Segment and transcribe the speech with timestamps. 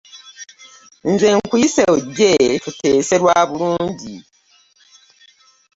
[1.11, 2.31] Nze nkuyise ojje
[2.63, 4.13] tuteese lwa bulungi.